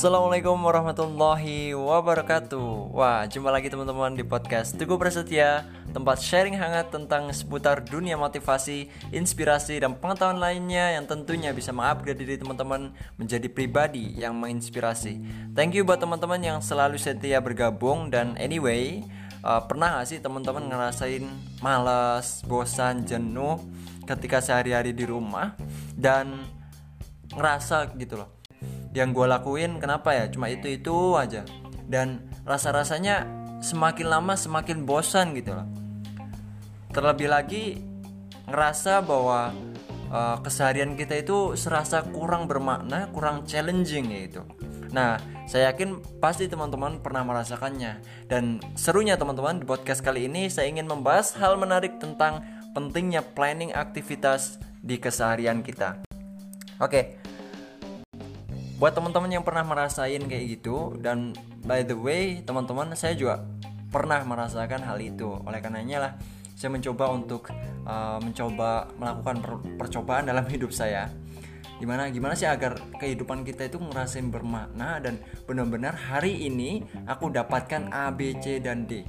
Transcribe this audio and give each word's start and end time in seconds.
Assalamualaikum 0.00 0.56
warahmatullahi 0.64 1.76
wabarakatuh. 1.76 2.96
Wah, 2.96 3.28
jumpa 3.28 3.52
lagi 3.52 3.68
teman-teman 3.68 4.16
di 4.16 4.24
podcast 4.24 4.72
Teguh 4.72 4.96
Prasetya 4.96 5.68
Tempat 5.92 6.24
sharing 6.24 6.56
hangat 6.56 6.88
tentang 6.88 7.28
seputar 7.36 7.84
dunia 7.84 8.16
motivasi, 8.16 8.88
inspirasi, 9.12 9.76
dan 9.76 9.92
pengetahuan 10.00 10.40
lainnya 10.40 10.96
Yang 10.96 11.12
tentunya 11.12 11.52
bisa 11.52 11.76
mengupgrade 11.76 12.16
diri 12.16 12.40
teman-teman 12.40 12.96
menjadi 13.20 13.44
pribadi 13.52 14.16
yang 14.16 14.40
menginspirasi. 14.40 15.20
Thank 15.52 15.76
you 15.76 15.84
buat 15.84 16.00
teman-teman 16.00 16.40
yang 16.40 16.58
selalu 16.64 16.96
setia 16.96 17.36
bergabung 17.44 18.08
Dan 18.08 18.40
anyway, 18.40 19.04
uh, 19.44 19.62
pernah 19.64 20.00
gak 20.00 20.08
sih 20.08 20.18
teman-teman 20.20 20.68
ngerasain 20.68 21.24
malas, 21.60 22.44
bosan, 22.44 23.04
jenuh 23.04 23.60
Ketika 24.04 24.42
sehari-hari 24.42 24.90
di 24.90 25.06
rumah 25.06 25.54
Dan 25.94 26.44
ngerasa 27.30 27.94
gitu 27.94 28.18
loh? 28.20 28.42
Yang 28.90 29.08
gue 29.14 29.26
lakuin 29.30 29.78
kenapa 29.78 30.16
ya? 30.18 30.26
Cuma 30.26 30.50
itu 30.50 30.66
itu 30.66 31.14
aja. 31.14 31.46
Dan 31.86 32.26
rasa 32.42 32.74
rasanya 32.74 33.22
semakin 33.62 34.10
lama 34.10 34.34
semakin 34.34 34.82
bosan 34.82 35.30
gitu 35.38 35.54
loh. 35.54 35.68
Terlebih 36.90 37.30
lagi 37.30 37.78
ngerasa 38.50 38.98
bahwa 39.06 39.54
uh, 40.10 40.36
keseharian 40.42 40.98
kita 40.98 41.22
itu 41.22 41.54
serasa 41.54 42.02
kurang 42.10 42.50
bermakna 42.50 43.06
kurang 43.14 43.46
challenging 43.46 44.10
gitu 44.10 44.42
nah 44.90 45.18
saya 45.50 45.74
yakin 45.74 45.98
pasti 46.22 46.46
teman-teman 46.46 47.02
pernah 47.02 47.26
merasakannya. 47.26 47.98
Dan 48.30 48.62
serunya 48.78 49.18
teman-teman 49.18 49.58
di 49.58 49.66
podcast 49.66 49.98
kali 49.98 50.30
ini 50.30 50.46
saya 50.46 50.70
ingin 50.70 50.86
membahas 50.86 51.34
hal 51.42 51.58
menarik 51.58 51.98
tentang 51.98 52.46
pentingnya 52.70 53.26
planning 53.34 53.74
aktivitas 53.74 54.62
di 54.78 55.02
keseharian 55.02 55.66
kita. 55.66 55.98
Oke. 56.78 57.18
Buat 58.78 58.94
teman-teman 58.94 59.28
yang 59.28 59.42
pernah 59.42 59.66
merasain 59.66 60.22
kayak 60.22 60.44
gitu 60.54 60.94
dan 61.02 61.34
by 61.66 61.82
the 61.82 61.98
way 61.98 62.46
teman-teman 62.46 62.94
saya 62.94 63.18
juga 63.18 63.42
pernah 63.90 64.22
merasakan 64.22 64.86
hal 64.86 65.02
itu. 65.02 65.34
Oleh 65.44 65.58
karenanya 65.58 65.98
lah 65.98 66.12
saya 66.54 66.70
mencoba 66.70 67.10
untuk 67.10 67.50
uh, 67.90 68.22
mencoba 68.22 68.86
melakukan 69.00 69.36
per 69.42 69.52
percobaan 69.82 70.30
dalam 70.30 70.46
hidup 70.54 70.70
saya 70.70 71.10
gimana 71.80 72.12
gimana 72.12 72.36
sih 72.36 72.44
agar 72.44 72.76
kehidupan 73.00 73.42
kita 73.42 73.72
itu 73.72 73.80
ngerasain 73.80 74.28
bermakna 74.28 75.00
dan 75.00 75.16
benar-benar 75.48 75.96
hari 75.96 76.44
ini 76.44 76.84
aku 77.08 77.32
dapatkan 77.32 77.88
A 77.88 78.12
B 78.12 78.36
C 78.36 78.60
dan 78.60 78.84
D 78.84 79.00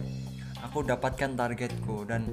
aku 0.63 0.87
dapatkan 0.87 1.35
targetku 1.35 2.07
dan 2.07 2.23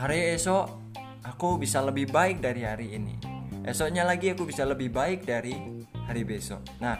hari 0.00 0.32
esok 0.34 0.72
aku 1.20 1.60
bisa 1.60 1.84
lebih 1.84 2.08
baik 2.08 2.40
dari 2.40 2.64
hari 2.64 2.96
ini 2.96 3.20
esoknya 3.68 4.08
lagi 4.08 4.32
aku 4.32 4.48
bisa 4.48 4.64
lebih 4.64 4.88
baik 4.88 5.28
dari 5.28 5.78
hari 6.08 6.24
besok. 6.24 6.64
Nah, 6.80 6.96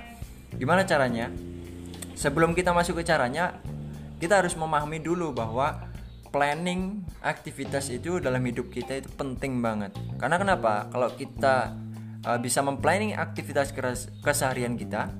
gimana 0.52 0.84
caranya? 0.84 1.32
Sebelum 2.12 2.52
kita 2.52 2.76
masuk 2.76 3.00
ke 3.00 3.08
caranya, 3.08 3.56
kita 4.20 4.44
harus 4.44 4.52
memahami 4.52 5.00
dulu 5.00 5.32
bahwa 5.32 5.88
planning 6.28 7.00
aktivitas 7.24 7.88
itu 7.88 8.20
dalam 8.20 8.44
hidup 8.44 8.68
kita 8.68 9.00
itu 9.00 9.08
penting 9.16 9.64
banget. 9.64 9.96
Karena 10.20 10.36
kenapa? 10.36 10.92
Kalau 10.92 11.08
kita 11.16 11.72
uh, 12.26 12.38
bisa 12.40 12.64
memplanning 12.64 13.14
aktivitas 13.14 13.70
keseharian 14.24 14.74
kita, 14.74 15.12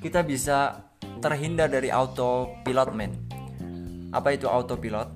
kita 0.00 0.24
bisa 0.24 0.88
terhindar 1.20 1.68
dari 1.68 1.92
autopilot 1.92 2.90
man. 2.96 3.12
Apa 4.14 4.32
itu 4.34 4.48
autopilot? 4.48 5.08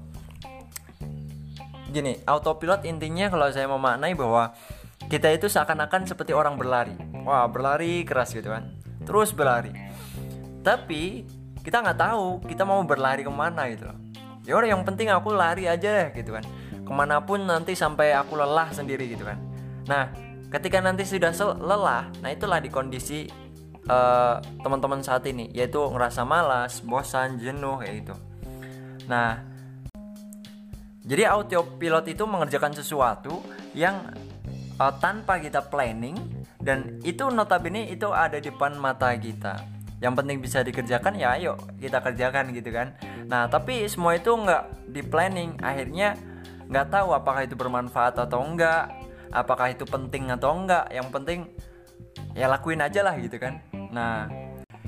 Gini, 1.95 2.19
autopilot 2.27 2.85
intinya 2.85 3.31
kalau 3.31 3.47
saya 3.55 3.71
memaknai 3.71 4.19
bahwa 4.19 4.53
kita 5.07 5.31
itu 5.31 5.47
seakan-akan 5.49 6.09
seperti 6.09 6.33
orang 6.35 6.59
berlari. 6.59 6.97
Wah 7.25 7.47
berlari 7.49 8.03
keras 8.03 8.35
gitu 8.35 8.51
kan. 8.51 8.75
Terus 9.05 9.33
berlari. 9.33 9.73
Tapi 10.65 11.25
kita 11.65 11.81
nggak 11.81 11.99
tahu 12.01 12.27
kita 12.45 12.65
mau 12.69 12.81
berlari 12.85 13.25
ke 13.25 13.33
mana 13.33 13.69
gitu. 13.73 13.89
Loh 13.89 13.99
ya 14.45 14.61
udah 14.61 14.69
yang 14.69 14.85
penting 14.85 15.09
aku 15.09 15.33
lari 15.33 15.65
aja 15.65 15.89
deh 15.89 16.09
gitu 16.13 16.37
kan. 16.37 16.45
Ke 16.85 16.93
mana 16.93 17.25
pun 17.25 17.41
nanti 17.41 17.73
sampai 17.73 18.13
aku 18.13 18.37
lelah 18.37 18.69
sendiri 18.73 19.09
gitu 19.09 19.25
kan. 19.25 19.41
Nah 19.89 20.13
ketika 20.55 20.79
nanti 20.79 21.03
sudah 21.03 21.35
lelah 21.59 22.07
nah 22.23 22.31
itulah 22.31 22.63
di 22.63 22.71
kondisi 22.71 23.27
uh, 23.91 24.39
teman-teman 24.63 25.03
saat 25.03 25.27
ini 25.27 25.51
yaitu 25.51 25.83
ngerasa 25.83 26.23
malas 26.23 26.79
bosan 26.85 27.43
jenuh 27.43 27.83
kayak 27.83 28.05
gitu. 28.05 28.15
Nah 29.11 29.43
jadi 31.05 31.29
autopilot 31.35 32.07
itu 32.09 32.25
mengerjakan 32.25 32.73
sesuatu 32.73 33.43
yang 33.77 34.15
uh, 34.79 34.95
tanpa 35.03 35.43
kita 35.43 35.61
planning 35.69 36.17
dan 36.63 37.03
itu 37.05 37.29
notabene 37.29 37.91
itu 37.93 38.09
ada 38.15 38.39
di 38.39 38.49
depan 38.49 38.79
mata 38.79 39.13
kita. 39.19 39.59
Yang 40.01 40.15
penting 40.21 40.39
bisa 40.41 40.63
dikerjakan 40.63 41.19
ya 41.19 41.37
ayo 41.37 41.59
kita 41.83 41.99
kerjakan 41.99 42.55
gitu 42.55 42.71
kan. 42.71 42.95
Nah 43.27 43.51
tapi 43.51 43.85
semua 43.91 44.17
itu 44.17 44.31
nggak 44.31 44.95
di 44.95 45.03
planning. 45.03 45.59
Akhirnya 45.61 46.15
nggak 46.71 46.89
tahu 46.89 47.13
apakah 47.13 47.45
itu 47.45 47.59
bermanfaat 47.59 48.17
atau 48.17 48.41
enggak 48.41 49.04
apakah 49.35 49.75
itu 49.75 49.83
penting 49.85 50.31
atau 50.31 50.55
enggak 50.55 50.87
yang 50.95 51.11
penting 51.11 51.51
ya 52.39 52.47
lakuin 52.47 52.81
aja 52.81 53.03
lah 53.03 53.19
gitu 53.19 53.37
kan 53.37 53.59
nah 53.91 54.31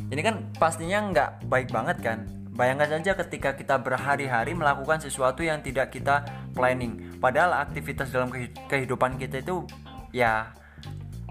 ini 0.08 0.22
kan 0.22 0.46
pastinya 0.56 1.02
nggak 1.10 1.30
baik 1.50 1.68
banget 1.74 1.98
kan 1.98 2.18
Bayangkan 2.56 2.88
saja 2.88 3.12
ketika 3.20 3.52
kita 3.52 3.76
berhari-hari 3.76 4.56
melakukan 4.56 4.96
sesuatu 4.96 5.44
yang 5.44 5.60
tidak 5.60 5.92
kita 5.92 6.24
planning. 6.56 7.20
Padahal 7.20 7.52
aktivitas 7.68 8.08
dalam 8.08 8.32
kehidupan 8.72 9.20
kita 9.20 9.44
itu 9.44 9.68
ya 10.08 10.56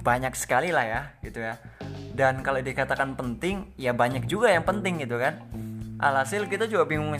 banyak 0.05 0.37
sekali 0.37 0.69
lah 0.69 0.85
ya 0.85 1.01
gitu 1.25 1.41
ya. 1.41 1.57
Dan 2.13 2.45
kalau 2.45 2.61
dikatakan 2.61 3.17
penting 3.17 3.73
ya 3.73 3.89
banyak 3.97 4.29
juga 4.29 4.53
yang 4.53 4.61
penting 4.69 5.01
gitu 5.01 5.17
kan. 5.17 5.41
Alhasil 5.97 6.45
kita 6.45 6.69
juga 6.69 6.85
bingung 6.85 7.17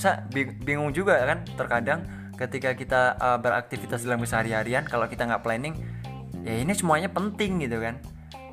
bingung 0.61 0.93
juga 0.93 1.25
kan 1.25 1.41
terkadang 1.57 2.05
ketika 2.35 2.75
kita 2.75 3.15
uh, 3.17 3.39
beraktivitas 3.39 4.03
dalam 4.03 4.21
keseharian 4.23 4.83
kalau 4.87 5.07
kita 5.07 5.23
nggak 5.23 5.43
planning 5.43 5.75
ya 6.45 6.61
ini 6.61 6.71
semuanya 6.75 7.09
penting 7.09 7.63
gitu 7.63 7.81
kan. 7.81 7.97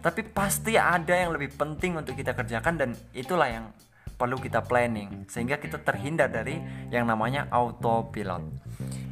Tapi 0.03 0.27
pasti 0.27 0.75
ada 0.75 1.15
yang 1.15 1.31
lebih 1.31 1.55
penting 1.55 1.95
untuk 1.95 2.19
kita 2.19 2.35
kerjakan 2.35 2.75
dan 2.75 2.91
itulah 3.15 3.47
yang 3.47 3.71
perlu 4.19 4.39
kita 4.39 4.63
planning 4.63 5.27
sehingga 5.27 5.59
kita 5.59 5.83
terhindar 5.83 6.31
dari 6.31 6.59
yang 6.91 7.07
namanya 7.07 7.47
autopilot. 7.51 8.43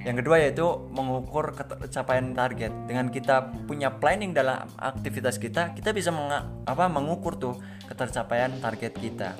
Yang 0.00 0.16
kedua 0.24 0.36
yaitu 0.40 0.66
mengukur 0.90 1.52
capaian 1.92 2.32
target. 2.32 2.72
Dengan 2.88 3.12
kita 3.12 3.52
punya 3.68 3.92
planning 3.92 4.32
dalam 4.32 4.64
aktivitas 4.80 5.36
kita, 5.36 5.76
kita 5.76 5.92
bisa 5.92 6.08
meng 6.08 6.32
apa 6.64 6.88
mengukur 6.88 7.36
tuh 7.36 7.54
ketercapaian 7.84 8.54
target 8.64 8.96
kita. 8.96 9.36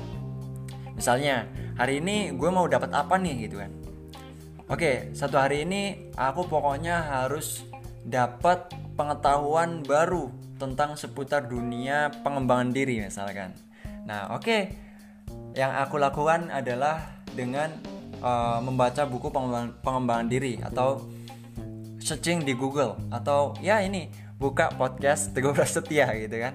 Misalnya, 0.93 1.49
hari 1.81 2.05
ini 2.05 2.37
gue 2.37 2.51
mau 2.53 2.69
dapat 2.69 2.93
apa 2.93 3.17
nih 3.17 3.49
gitu 3.49 3.57
kan. 3.65 3.73
Oke, 4.70 5.10
satu 5.19 5.34
hari 5.34 5.66
ini 5.66 6.14
aku 6.14 6.47
pokoknya 6.47 7.03
harus 7.03 7.66
dapat 8.06 8.70
pengetahuan 8.94 9.82
baru 9.82 10.31
tentang 10.62 10.94
seputar 10.94 11.50
dunia 11.50 12.14
pengembangan 12.22 12.70
diri 12.70 13.03
misalkan. 13.03 13.50
Nah, 14.06 14.31
oke. 14.31 14.70
Yang 15.58 15.72
aku 15.75 15.98
lakukan 15.98 16.54
adalah 16.54 17.03
dengan 17.34 17.75
uh, 18.22 18.62
membaca 18.62 19.03
buku 19.10 19.34
pengembangan, 19.34 19.75
pengembangan 19.82 20.26
diri 20.31 20.62
atau 20.62 21.02
searching 21.98 22.47
di 22.47 22.54
Google 22.54 22.94
atau 23.10 23.58
ya 23.58 23.82
ini 23.82 24.06
buka 24.38 24.70
podcast 24.78 25.34
Teguh 25.34 25.50
Prasetya 25.50 26.14
gitu 26.14 26.38
kan. 26.38 26.54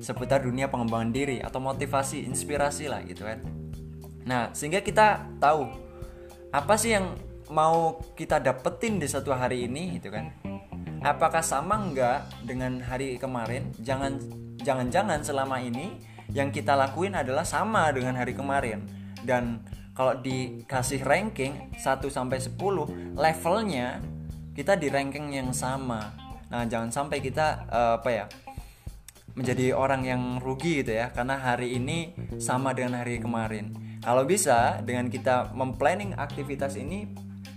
Seputar 0.00 0.40
dunia 0.40 0.72
pengembangan 0.72 1.12
diri 1.12 1.44
atau 1.44 1.60
motivasi 1.60 2.24
inspirasi 2.24 2.88
lah 2.88 3.04
gitu 3.04 3.28
kan. 3.28 3.44
Nah 4.24 4.48
sehingga 4.56 4.80
kita 4.80 5.28
tahu 5.36 5.68
apa 6.48 6.80
sih 6.80 6.96
yang 6.96 7.33
mau 7.52 8.00
kita 8.16 8.40
dapetin 8.40 8.96
di 8.96 9.08
satu 9.08 9.34
hari 9.34 9.68
ini 9.68 9.98
gitu 9.98 10.12
kan 10.14 10.32
apakah 11.04 11.44
sama 11.44 11.76
enggak 11.76 12.24
dengan 12.44 12.80
hari 12.80 13.20
kemarin 13.20 13.68
jangan 13.80 14.16
jangan-jangan 14.60 15.20
selama 15.20 15.60
ini 15.60 16.00
yang 16.32 16.48
kita 16.48 16.72
lakuin 16.72 17.12
adalah 17.12 17.44
sama 17.44 17.92
dengan 17.92 18.16
hari 18.16 18.32
kemarin 18.32 18.88
dan 19.24 19.60
kalau 19.94 20.18
dikasih 20.18 21.06
ranking 21.06 21.70
1 21.78 22.02
sampai 22.10 22.42
10 22.42 22.58
levelnya 23.14 24.02
kita 24.54 24.78
di 24.78 24.86
ranking 24.90 25.34
yang 25.34 25.50
sama. 25.50 26.14
Nah, 26.50 26.66
jangan 26.66 26.90
sampai 26.90 27.18
kita 27.18 27.66
uh, 27.70 27.94
apa 27.98 28.10
ya? 28.10 28.26
menjadi 29.34 29.74
orang 29.74 30.06
yang 30.06 30.22
rugi 30.38 30.78
gitu 30.86 30.94
ya 30.94 31.10
karena 31.10 31.34
hari 31.34 31.74
ini 31.74 32.14
sama 32.38 32.70
dengan 32.70 33.02
hari 33.02 33.18
kemarin. 33.18 33.74
Kalau 33.98 34.22
bisa 34.22 34.78
dengan 34.86 35.10
kita 35.10 35.50
memplanning 35.50 36.14
aktivitas 36.14 36.78
ini 36.78 37.10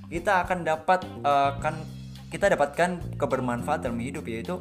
kita 0.07 0.48
akan 0.48 0.63
dapat 0.63 1.04
uh, 1.24 1.59
kan 1.59 1.75
kita 2.27 2.51
dapatkan 2.56 3.15
kebermanfaatan 3.15 3.92
dalam 3.92 4.04
hidup 4.04 4.27
yaitu 4.27 4.59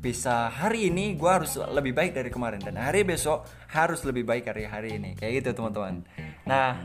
bisa 0.00 0.48
hari 0.48 0.88
ini 0.88 1.12
gue 1.16 1.28
harus 1.28 1.60
lebih 1.60 1.92
baik 1.92 2.16
dari 2.16 2.32
kemarin 2.32 2.60
dan 2.60 2.80
hari 2.80 3.04
besok 3.04 3.44
harus 3.68 4.00
lebih 4.08 4.24
baik 4.24 4.48
dari 4.48 4.64
hari 4.64 4.96
ini 4.96 5.12
kayak 5.12 5.44
gitu 5.44 5.60
teman-teman 5.60 6.00
nah 6.48 6.80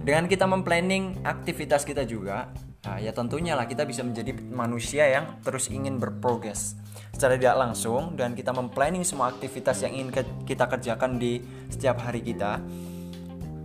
dengan 0.00 0.30
kita 0.30 0.46
memplanning 0.46 1.18
aktivitas 1.26 1.82
kita 1.82 2.06
juga 2.06 2.50
Nah, 2.80 2.96
ya 2.96 3.12
tentunya 3.12 3.52
lah 3.52 3.68
kita 3.68 3.84
bisa 3.84 4.00
menjadi 4.00 4.32
manusia 4.40 5.04
yang 5.04 5.36
terus 5.44 5.68
ingin 5.68 6.00
berprogres 6.00 6.80
secara 7.12 7.36
tidak 7.36 7.60
langsung 7.60 8.16
dan 8.16 8.32
kita 8.32 8.56
memplanning 8.56 9.04
semua 9.04 9.28
aktivitas 9.28 9.84
yang 9.84 9.92
ingin 9.92 10.24
kita 10.48 10.64
kerjakan 10.64 11.20
di 11.20 11.44
setiap 11.68 12.00
hari 12.00 12.24
kita. 12.24 12.56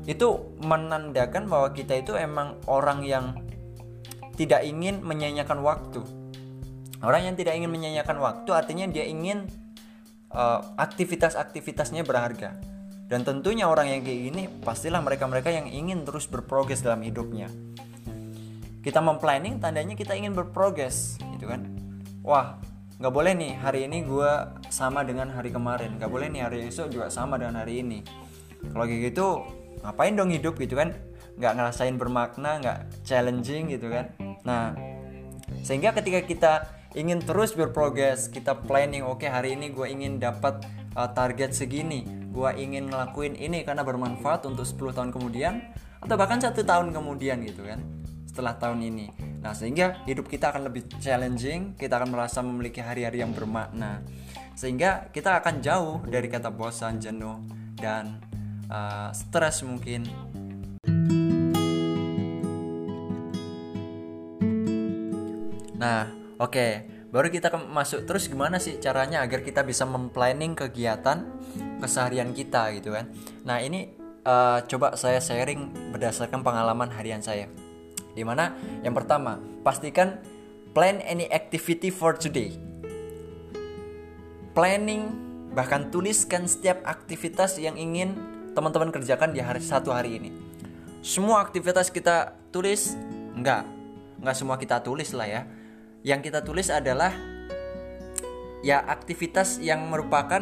Itu 0.05 0.55
menandakan 0.61 1.49
bahwa 1.49 1.73
kita 1.73 1.97
itu 1.97 2.13
emang 2.13 2.61
orang 2.69 3.01
yang 3.05 3.35
tidak 4.37 4.61
ingin 4.65 5.01
menyanyiakan 5.01 5.59
waktu. 5.65 6.01
Orang 7.01 7.25
yang 7.25 7.35
tidak 7.37 7.57
ingin 7.57 7.69
menyanyiakan 7.69 8.17
waktu 8.17 8.49
artinya 8.53 8.85
dia 8.89 9.05
ingin 9.05 9.49
uh, 10.33 10.61
aktivitas-aktivitasnya 10.77 12.05
berharga. 12.05 12.57
Dan 13.05 13.21
tentunya 13.21 13.69
orang 13.69 13.93
yang 13.93 14.01
kayak 14.01 14.21
gini 14.33 14.43
pastilah 14.65 14.97
mereka-mereka 14.97 15.53
yang 15.53 15.69
ingin 15.69 16.01
terus 16.01 16.25
berprogres 16.25 16.81
dalam 16.81 17.05
hidupnya 17.05 17.53
kita 18.85 19.01
memplanning 19.01 19.57
tandanya 19.57 19.97
kita 19.97 20.13
ingin 20.13 20.37
berprogres 20.37 21.17
gitu 21.17 21.49
kan 21.49 21.65
wah 22.21 22.61
nggak 23.01 23.09
boleh 23.09 23.33
nih 23.33 23.57
hari 23.57 23.89
ini 23.89 24.05
gue 24.05 24.31
sama 24.69 25.01
dengan 25.01 25.33
hari 25.33 25.49
kemarin 25.49 25.97
nggak 25.97 26.05
boleh 26.05 26.29
nih 26.29 26.45
hari 26.45 26.69
esok 26.69 26.93
juga 26.93 27.09
sama 27.09 27.41
dengan 27.41 27.65
hari 27.65 27.81
ini 27.81 28.05
kalau 28.69 28.85
kayak 28.85 29.09
gitu 29.09 29.41
ngapain 29.83 30.13
dong 30.15 30.31
hidup 30.31 30.55
gitu 30.59 30.77
kan 30.79 30.95
nggak 31.35 31.53
ngerasain 31.57 31.95
bermakna 31.99 32.61
nggak 32.63 32.79
challenging 33.03 33.71
gitu 33.71 33.91
kan 33.91 34.11
nah 34.47 34.71
sehingga 35.65 35.91
ketika 35.97 36.21
kita 36.23 36.53
ingin 36.95 37.19
terus 37.19 37.51
berprogres 37.51 38.31
kita 38.31 38.55
planning 38.63 39.03
oke 39.03 39.23
okay, 39.23 39.29
hari 39.31 39.59
ini 39.59 39.73
gue 39.73 39.87
ingin 39.89 40.21
dapat 40.21 40.63
uh, 40.95 41.11
target 41.11 41.51
segini 41.51 42.07
gue 42.31 42.49
ingin 42.55 42.87
ngelakuin 42.87 43.35
ini 43.35 43.63
karena 43.67 43.83
bermanfaat 43.83 44.47
untuk 44.47 44.63
10 44.63 44.95
tahun 44.95 45.11
kemudian 45.11 45.59
atau 46.03 46.15
bahkan 46.15 46.39
satu 46.39 46.63
tahun 46.63 46.91
kemudian 46.93 47.43
gitu 47.43 47.65
kan 47.65 47.81
setelah 48.35 48.59
tahun 48.59 48.83
ini. 48.83 49.07
Nah, 49.39 49.55
sehingga 49.55 50.03
hidup 50.03 50.27
kita 50.27 50.51
akan 50.51 50.67
lebih 50.67 50.91
challenging, 50.99 51.79
kita 51.79 51.95
akan 51.95 52.11
merasa 52.11 52.43
memiliki 52.43 52.83
hari-hari 52.83 53.23
yang 53.23 53.31
bermakna. 53.31 54.03
Sehingga 54.59 55.07
kita 55.15 55.39
akan 55.39 55.63
jauh 55.63 56.03
dari 56.03 56.27
kata 56.27 56.51
bosan, 56.51 56.99
jenuh, 56.99 57.39
dan 57.79 58.19
uh, 58.69 59.09
stres 59.13 59.61
mungkin. 59.65 60.07
Nah, 65.75 66.07
oke, 66.39 66.49
okay. 66.49 66.71
baru 67.11 67.27
kita 67.29 67.51
masuk 67.69 68.07
terus 68.07 68.25
gimana 68.31 68.57
sih 68.57 68.79
caranya 68.81 69.21
agar 69.21 69.43
kita 69.43 69.61
bisa 69.61 69.83
memplanning 69.85 70.57
kegiatan 70.57 71.27
keseharian 71.83 72.31
kita 72.33 72.73
gitu 72.79 72.95
kan. 72.95 73.11
Nah, 73.45 73.61
ini 73.61 73.93
uh, 74.25 74.63
coba 74.65 74.97
saya 74.97 75.21
sharing 75.21 75.93
berdasarkan 75.93 76.41
pengalaman 76.41 76.89
harian 76.89 77.21
saya. 77.21 77.51
Di 78.15 78.23
mana 78.23 78.55
yang 78.81 78.95
pertama, 78.95 79.37
pastikan 79.61 80.23
plan 80.73 81.03
any 81.03 81.27
activity 81.29 81.91
for 81.91 82.15
today. 82.15 82.55
Planning 84.55 85.11
bahkan 85.55 85.91
tuliskan 85.91 86.47
setiap 86.47 86.83
aktivitas 86.83 87.59
yang 87.59 87.75
ingin 87.79 88.34
teman-teman 88.55 88.89
kerjakan 88.89 89.35
di 89.35 89.43
hari 89.43 89.59
satu 89.59 89.91
hari 89.91 90.17
ini. 90.17 90.31
Semua 91.03 91.43
aktivitas 91.43 91.91
kita 91.91 92.39
tulis 92.49 92.95
enggak, 93.35 93.67
enggak 94.23 94.35
semua 94.39 94.55
kita 94.55 94.79
tulis 94.79 95.11
lah 95.11 95.27
ya. 95.27 95.41
Yang 96.01 96.31
kita 96.31 96.39
tulis 96.41 96.71
adalah 96.71 97.11
ya 98.63 98.81
aktivitas 98.81 99.59
yang 99.59 99.85
merupakan 99.91 100.41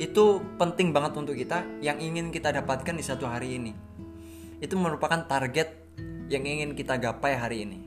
itu 0.00 0.42
penting 0.58 0.90
banget 0.90 1.14
untuk 1.14 1.38
kita 1.38 1.62
yang 1.78 2.02
ingin 2.02 2.34
kita 2.34 2.50
dapatkan 2.50 2.96
di 2.96 3.04
satu 3.04 3.28
hari 3.28 3.60
ini. 3.60 3.72
Itu 4.58 4.74
merupakan 4.80 5.22
target 5.28 5.84
yang 6.32 6.42
ingin 6.42 6.72
kita 6.72 6.96
gapai 6.98 7.36
hari 7.36 7.68
ini. 7.68 7.78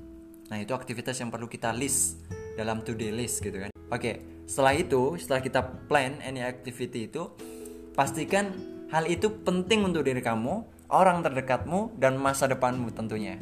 Nah, 0.47 0.61
itu 0.61 0.71
aktivitas 0.71 1.19
yang 1.19 1.27
perlu 1.27 1.51
kita 1.51 1.75
list 1.75 2.23
dalam 2.55 2.79
to-do 2.85 3.11
list 3.11 3.43
gitu 3.43 3.59
kan. 3.59 3.71
Oke, 3.91 4.43
setelah 4.47 4.77
itu, 4.77 5.19
setelah 5.19 5.41
kita 5.43 5.61
plan 5.91 6.15
any 6.23 6.39
activity 6.39 7.11
itu, 7.11 7.27
pastikan 7.91 8.76
hal 8.91 9.07
itu 9.07 9.31
penting 9.43 9.83
untuk 9.87 10.03
diri 10.07 10.19
kamu, 10.23 10.63
orang 10.91 11.23
terdekatmu, 11.23 11.95
dan 11.99 12.15
masa 12.15 12.47
depanmu 12.47 12.91
tentunya. 12.95 13.39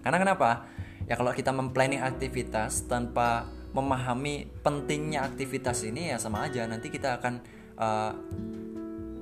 Karena 0.00 0.18
kenapa? 0.18 0.66
Ya 1.06 1.18
kalau 1.18 1.34
kita 1.34 1.50
memplanning 1.50 2.00
aktivitas 2.00 2.86
tanpa 2.88 3.46
memahami 3.72 4.48
pentingnya 4.60 5.24
aktivitas 5.24 5.82
ini 5.88 6.12
ya 6.12 6.20
sama 6.20 6.44
aja 6.44 6.68
nanti 6.68 6.92
kita 6.92 7.16
akan 7.16 7.34
uh, 7.80 8.12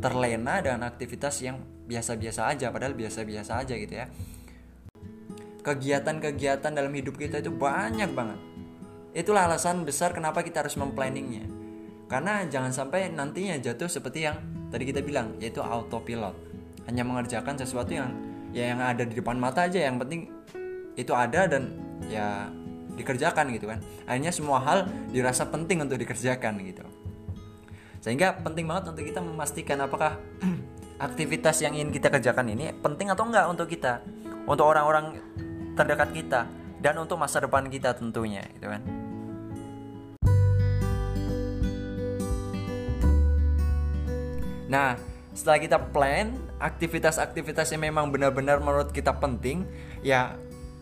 terlena 0.02 0.58
dengan 0.58 0.91
aktivitas 0.91 1.38
yang 1.47 1.62
biasa-biasa 1.87 2.50
aja 2.50 2.75
padahal 2.75 2.99
biasa-biasa 2.99 3.62
aja 3.62 3.79
gitu 3.79 3.94
ya 3.94 4.11
kegiatan-kegiatan 5.61 6.73
dalam 6.73 6.91
hidup 6.91 7.20
kita 7.20 7.44
itu 7.44 7.52
banyak 7.52 8.11
banget. 8.17 8.41
Itulah 9.12 9.47
alasan 9.50 9.85
besar 9.85 10.17
kenapa 10.17 10.41
kita 10.41 10.64
harus 10.64 10.75
memplanningnya. 10.81 11.47
Karena 12.11 12.43
jangan 12.49 12.75
sampai 12.75 13.12
nantinya 13.12 13.55
jatuh 13.61 13.87
seperti 13.87 14.26
yang 14.26 14.37
tadi 14.70 14.88
kita 14.88 15.02
bilang, 15.02 15.37
yaitu 15.43 15.61
autopilot. 15.61 16.34
Hanya 16.88 17.05
mengerjakan 17.05 17.58
sesuatu 17.58 17.93
yang 17.93 18.11
ya 18.50 18.75
yang 18.75 18.81
ada 18.82 19.06
di 19.06 19.14
depan 19.14 19.37
mata 19.37 19.67
aja, 19.67 19.78
yang 19.78 19.99
penting 19.99 20.31
itu 20.99 21.12
ada 21.14 21.46
dan 21.46 21.75
ya 22.11 22.49
dikerjakan 22.94 23.52
gitu 23.55 23.70
kan. 23.70 23.78
Akhirnya 24.06 24.32
semua 24.34 24.58
hal 24.62 24.87
dirasa 25.11 25.46
penting 25.46 25.82
untuk 25.84 25.99
dikerjakan 25.99 26.58
gitu. 26.64 26.82
Sehingga 28.00 28.40
penting 28.40 28.64
banget 28.64 28.96
untuk 28.96 29.05
kita 29.05 29.20
memastikan 29.20 29.78
apakah 29.84 30.17
aktivitas 31.06 31.61
yang 31.61 31.76
ingin 31.76 31.93
kita 31.93 32.08
kerjakan 32.08 32.49
ini 32.50 32.73
penting 32.81 33.12
atau 33.12 33.28
enggak 33.28 33.46
untuk 33.46 33.69
kita. 33.69 34.02
Untuk 34.49 34.66
orang-orang 34.66 35.20
terdekat 35.78 36.11
kita 36.11 36.40
dan 36.81 36.96
untuk 36.96 37.20
masa 37.20 37.44
depan 37.44 37.69
kita 37.69 37.93
tentunya 37.94 38.43
gitu 38.56 38.66
kan 38.73 39.00
Nah, 44.70 44.94
setelah 45.34 45.58
kita 45.58 45.78
plan 45.90 46.38
aktivitas-aktivitas 46.62 47.75
yang 47.75 47.90
memang 47.90 48.14
benar-benar 48.14 48.62
menurut 48.62 48.94
kita 48.94 49.19
penting, 49.19 49.67
ya 50.06 50.38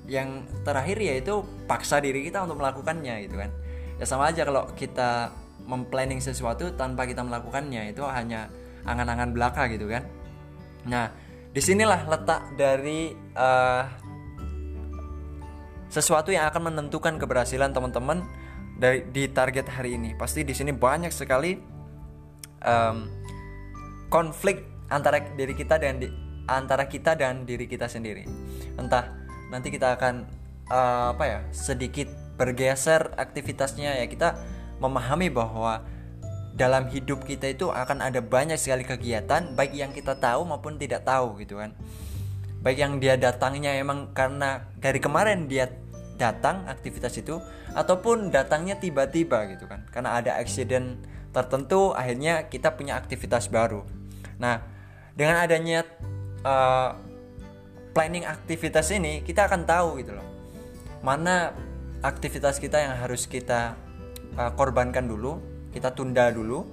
yang 0.08 0.44
terakhir 0.64 1.00
yaitu 1.00 1.44
paksa 1.68 2.00
diri 2.00 2.28
kita 2.28 2.44
untuk 2.44 2.60
melakukannya 2.60 3.28
gitu 3.28 3.40
kan. 3.40 3.50
Ya 3.96 4.04
sama 4.04 4.28
aja 4.28 4.44
kalau 4.44 4.68
kita 4.76 5.32
memplanning 5.68 6.20
sesuatu 6.20 6.72
tanpa 6.76 7.04
kita 7.04 7.20
melakukannya 7.20 7.92
itu 7.92 8.00
hanya 8.08 8.48
angan-angan 8.88 9.36
belaka 9.36 9.68
gitu 9.68 9.88
kan. 9.88 10.04
Nah, 10.88 11.12
di 11.52 11.60
sinilah 11.60 12.08
letak 12.08 12.56
dari 12.56 13.12
uh, 13.36 13.84
sesuatu 15.92 16.32
yang 16.32 16.48
akan 16.48 16.72
menentukan 16.72 17.20
keberhasilan 17.20 17.72
teman-teman 17.72 18.24
dari 18.80 19.04
di 19.12 19.28
target 19.28 19.68
hari 19.68 19.96
ini. 20.00 20.16
Pasti 20.16 20.40
di 20.40 20.56
sini 20.56 20.72
banyak 20.72 21.12
sekali 21.12 21.52
um, 22.64 23.17
konflik 24.08 24.64
antara 24.88 25.20
diri 25.20 25.52
kita 25.52 25.76
dan 25.76 26.00
di, 26.00 26.08
antara 26.48 26.88
kita 26.88 27.14
dan 27.14 27.44
diri 27.44 27.68
kita 27.68 27.86
sendiri. 27.86 28.24
Entah 28.80 29.12
nanti 29.52 29.68
kita 29.68 29.96
akan 29.96 30.24
uh, 30.72 31.12
apa 31.16 31.24
ya 31.24 31.40
sedikit 31.52 32.08
bergeser 32.40 33.12
aktivitasnya 33.14 34.00
ya. 34.00 34.06
Kita 34.08 34.34
memahami 34.80 35.28
bahwa 35.28 35.84
dalam 36.56 36.90
hidup 36.90 37.22
kita 37.22 37.54
itu 37.54 37.70
akan 37.70 38.02
ada 38.02 38.18
banyak 38.18 38.58
sekali 38.58 38.82
kegiatan 38.82 39.54
baik 39.54 39.76
yang 39.76 39.94
kita 39.94 40.18
tahu 40.18 40.42
maupun 40.48 40.80
tidak 40.80 41.04
tahu 41.04 41.38
gitu 41.38 41.60
kan. 41.60 41.76
Baik 42.58 42.82
yang 42.82 42.98
dia 42.98 43.14
datangnya 43.14 43.78
emang 43.78 44.10
karena 44.16 44.66
dari 44.82 44.98
kemarin 44.98 45.46
dia 45.46 45.70
datang 46.18 46.66
aktivitas 46.66 47.14
itu 47.14 47.38
ataupun 47.78 48.34
datangnya 48.34 48.74
tiba-tiba 48.80 49.46
gitu 49.54 49.70
kan. 49.70 49.86
Karena 49.94 50.18
ada 50.18 50.34
accident 50.34 50.98
tertentu 51.30 51.94
akhirnya 51.94 52.50
kita 52.50 52.74
punya 52.74 52.98
aktivitas 52.98 53.52
baru 53.52 53.97
nah 54.38 54.62
dengan 55.18 55.42
adanya 55.42 55.82
uh, 56.46 56.94
planning 57.92 58.22
aktivitas 58.22 58.94
ini 58.94 59.26
kita 59.26 59.50
akan 59.50 59.66
tahu 59.66 59.98
gitu 60.02 60.14
loh 60.14 60.26
mana 61.02 61.54
aktivitas 62.02 62.62
kita 62.62 62.78
yang 62.78 62.94
harus 62.94 63.26
kita 63.26 63.74
uh, 64.38 64.54
korbankan 64.54 65.10
dulu 65.10 65.42
kita 65.74 65.90
tunda 65.92 66.30
dulu 66.30 66.64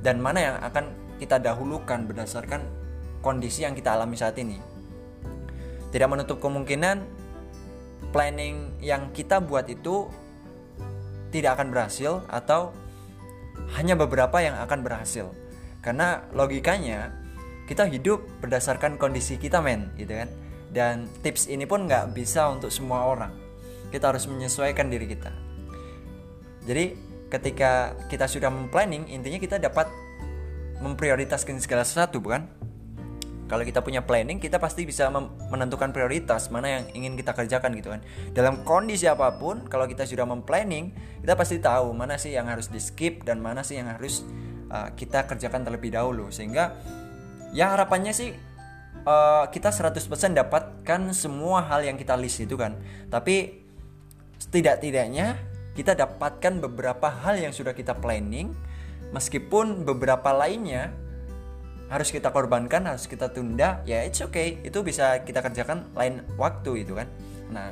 dan 0.00 0.20
mana 0.20 0.38
yang 0.40 0.56
akan 0.64 0.92
kita 1.20 1.40
dahulukan 1.40 2.08
berdasarkan 2.08 2.64
kondisi 3.20 3.64
yang 3.64 3.76
kita 3.76 3.92
alami 3.96 4.16
saat 4.16 4.36
ini 4.40 4.56
tidak 5.92 6.08
menutup 6.12 6.40
kemungkinan 6.40 7.04
planning 8.12 8.72
yang 8.80 9.12
kita 9.12 9.40
buat 9.40 9.68
itu 9.68 10.08
tidak 11.30 11.60
akan 11.60 11.68
berhasil 11.68 12.24
atau 12.32 12.72
hanya 13.76 13.98
beberapa 13.98 14.40
yang 14.40 14.56
akan 14.56 14.80
berhasil. 14.80 15.28
Karena 15.86 16.26
logikanya 16.34 17.14
kita 17.70 17.86
hidup 17.86 18.26
berdasarkan 18.42 18.98
kondisi 18.98 19.38
kita 19.38 19.62
men 19.62 19.94
gitu 19.94 20.18
kan. 20.18 20.26
Dan 20.74 21.06
tips 21.22 21.46
ini 21.46 21.62
pun 21.62 21.86
nggak 21.86 22.10
bisa 22.10 22.50
untuk 22.50 22.74
semua 22.74 23.06
orang. 23.06 23.30
Kita 23.94 24.10
harus 24.10 24.26
menyesuaikan 24.26 24.90
diri 24.90 25.06
kita. 25.06 25.30
Jadi 26.66 26.98
ketika 27.30 27.94
kita 28.10 28.26
sudah 28.26 28.50
memplanning 28.50 29.06
intinya 29.06 29.38
kita 29.38 29.62
dapat 29.62 29.86
memprioritaskan 30.82 31.62
segala 31.62 31.86
sesuatu 31.86 32.18
bukan? 32.18 32.50
Kalau 33.46 33.62
kita 33.62 33.78
punya 33.78 34.02
planning 34.02 34.42
kita 34.42 34.58
pasti 34.58 34.82
bisa 34.82 35.06
menentukan 35.50 35.94
prioritas 35.94 36.50
mana 36.50 36.82
yang 36.82 36.84
ingin 36.98 37.14
kita 37.14 37.30
kerjakan 37.30 37.78
gitu 37.78 37.94
kan. 37.94 38.02
Dalam 38.34 38.66
kondisi 38.66 39.06
apa 39.06 39.38
pun 39.38 39.70
kalau 39.70 39.86
kita 39.86 40.02
sudah 40.02 40.26
memplanning 40.26 40.90
kita 41.22 41.38
pasti 41.38 41.62
tahu 41.62 41.94
mana 41.94 42.18
sih 42.18 42.34
yang 42.34 42.50
harus 42.50 42.66
di 42.66 42.82
skip 42.82 43.22
dan 43.22 43.38
mana 43.38 43.62
sih 43.62 43.78
yang 43.78 43.86
harus 43.86 44.26
uh, 44.70 44.90
kita 44.98 45.30
kerjakan 45.30 45.62
terlebih 45.62 45.94
dahulu. 45.94 46.26
Sehingga 46.34 46.74
ya 47.54 47.70
harapannya 47.70 48.10
sih 48.10 48.34
uh, 49.06 49.46
kita 49.46 49.70
100% 49.70 49.94
dapatkan 50.34 51.00
semua 51.14 51.70
hal 51.70 51.86
yang 51.86 51.94
kita 51.94 52.18
list 52.18 52.42
itu 52.42 52.58
kan. 52.58 52.74
Tapi 53.06 53.62
setidak-tidaknya 54.42 55.38
kita 55.78 55.94
dapatkan 55.94 56.58
beberapa 56.66 57.06
hal 57.08 57.38
yang 57.38 57.54
sudah 57.54 57.76
kita 57.78 57.94
planning 57.94 58.50
meskipun 59.14 59.86
beberapa 59.86 60.34
lainnya 60.34 60.90
harus 61.86 62.10
kita 62.10 62.34
korbankan 62.34 62.82
harus 62.82 63.06
kita 63.06 63.30
tunda 63.30 63.82
ya 63.86 64.02
it's 64.02 64.18
okay. 64.18 64.58
Itu 64.66 64.82
bisa 64.82 65.22
kita 65.22 65.42
kerjakan 65.42 65.94
lain 65.94 66.22
waktu 66.34 66.82
itu 66.82 66.98
kan. 66.98 67.06
Nah 67.50 67.70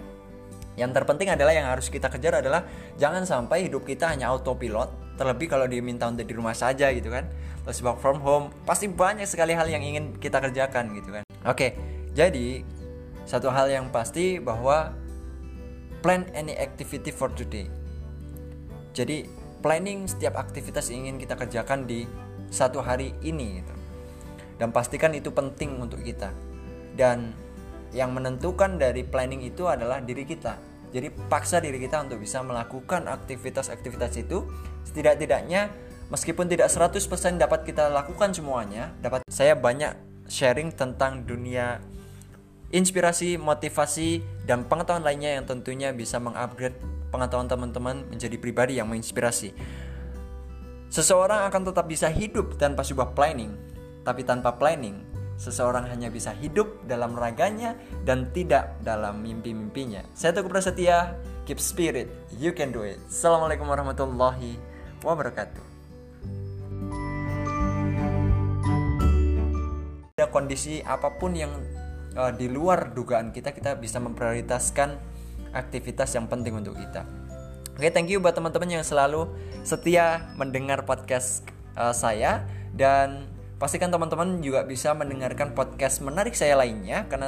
yang 0.75 0.91
terpenting 0.91 1.31
adalah 1.31 1.55
yang 1.55 1.71
harus 1.71 1.87
kita 1.87 2.11
kejar 2.11 2.43
adalah 2.43 2.67
jangan 2.99 3.23
sampai 3.23 3.71
hidup 3.71 3.87
kita 3.87 4.11
hanya 4.11 4.31
autopilot 4.35 4.91
terlebih 5.15 5.47
kalau 5.47 5.71
diminta 5.71 6.11
untuk 6.11 6.27
di 6.27 6.35
rumah 6.35 6.51
saja 6.51 6.91
gitu 6.91 7.07
kan 7.07 7.31
terus 7.63 7.79
work 7.87 8.03
from 8.03 8.19
home 8.19 8.51
pasti 8.67 8.91
banyak 8.91 9.23
sekali 9.31 9.55
hal 9.55 9.71
yang 9.71 9.87
ingin 9.87 10.19
kita 10.19 10.43
kerjakan 10.43 10.91
gitu 10.99 11.15
kan. 11.15 11.23
Oke 11.47 11.79
jadi 12.11 12.67
satu 13.23 13.55
hal 13.55 13.71
yang 13.71 13.87
pasti 13.95 14.43
bahwa 14.43 14.95
plan 16.03 16.27
any 16.35 16.59
activity 16.59 17.15
for 17.15 17.31
today. 17.33 17.71
Jadi 18.95 19.27
planning 19.63 20.11
setiap 20.11 20.37
aktivitas 20.37 20.91
yang 20.91 21.07
ingin 21.09 21.23
kita 21.23 21.39
kerjakan 21.39 21.87
di 21.87 22.05
satu 22.51 22.83
hari 22.83 23.15
ini 23.25 23.63
gitu 23.63 23.84
dan 24.61 24.71
pastikan 24.71 25.15
itu 25.15 25.35
penting 25.35 25.79
untuk 25.79 26.03
kita. 26.03 26.31
Dan 26.95 27.35
yang 27.95 28.11
menentukan 28.11 28.79
dari 28.79 29.07
planning 29.07 29.43
itu 29.47 29.71
adalah 29.71 30.03
diri 30.03 30.27
kita. 30.27 30.59
Jadi 30.95 31.11
paksa 31.31 31.59
diri 31.59 31.79
kita 31.83 32.07
untuk 32.07 32.23
bisa 32.23 32.43
melakukan 32.43 33.11
aktivitas-aktivitas 33.11 34.15
itu. 34.19 34.47
Setidak-tidaknya 34.87 35.71
meskipun 36.11 36.47
tidak 36.47 36.71
100% 36.71 37.03
dapat 37.39 37.67
kita 37.67 37.91
lakukan 37.91 38.31
semuanya 38.31 38.95
dapat 39.03 39.27
saya 39.27 39.59
banyak 39.59 39.97
sharing 40.31 40.71
tentang 40.71 41.27
dunia 41.27 41.83
inspirasi, 42.75 43.39
motivasi, 43.39 44.23
dan 44.51 44.67
pengetahuan 44.67 45.07
lainnya 45.07 45.39
yang 45.39 45.47
tentunya 45.47 45.95
bisa 45.95 46.19
mengupgrade 46.19 46.75
pengetahuan 47.15 47.47
teman-teman 47.47 48.03
menjadi 48.11 48.35
pribadi 48.35 48.83
yang 48.83 48.91
menginspirasi. 48.91 49.55
Seseorang 50.91 51.47
akan 51.47 51.71
tetap 51.71 51.87
bisa 51.87 52.11
hidup 52.11 52.59
tanpa 52.59 52.83
sebuah 52.83 53.15
planning, 53.15 53.55
tapi 54.05 54.21
tanpa 54.23 54.61
planning, 54.61 55.01
seseorang 55.41 55.89
hanya 55.89 56.13
bisa 56.13 56.31
hidup 56.37 56.85
dalam 56.85 57.17
raganya 57.17 57.75
dan 58.05 58.29
tidak 58.37 58.77
dalam 58.85 59.25
mimpi-mimpinya. 59.25 60.05
Saya 60.13 60.37
Teguh 60.37 60.53
Prasetya, 60.53 61.17
keep 61.49 61.59
spirit, 61.59 62.13
you 62.37 62.53
can 62.53 62.71
do 62.71 62.85
it. 62.85 63.01
Assalamualaikum 63.09 63.65
warahmatullahi 63.65 64.61
wabarakatuh. 65.01 65.65
Ada 70.15 70.31
kondisi 70.31 70.85
apa 70.85 71.11
pun 71.19 71.35
yang 71.35 71.51
uh, 72.15 72.31
di 72.31 72.47
luar 72.47 72.93
dugaan 72.95 73.33
kita, 73.35 73.51
kita 73.51 73.81
bisa 73.81 73.99
memprioritaskan 73.99 74.95
aktivitas 75.57 76.13
yang 76.15 76.29
penting 76.29 76.55
untuk 76.55 76.77
kita. 76.77 77.03
Oke, 77.75 77.91
okay, 77.91 77.91
thank 77.91 78.07
you 78.07 78.23
buat 78.23 78.39
teman-teman 78.39 78.79
yang 78.79 78.85
selalu 78.87 79.27
setia 79.67 80.31
mendengar 80.39 80.87
podcast 80.87 81.43
uh, 81.75 81.91
saya 81.91 82.47
dan 82.71 83.34
Pastikan 83.65 83.89
teman-teman 83.89 84.45
juga 84.45 84.61
bisa 84.69 84.93
mendengarkan 84.93 85.57
podcast 85.57 86.05
menarik 86.05 86.37
saya 86.37 86.53
lainnya 86.53 87.09
karena 87.09 87.23